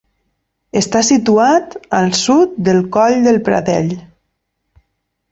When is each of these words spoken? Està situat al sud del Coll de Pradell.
Està 0.79 1.01
situat 1.09 1.75
al 1.97 2.09
sud 2.19 2.55
del 2.67 2.79
Coll 2.95 3.19
de 3.27 3.33
Pradell. 3.49 3.93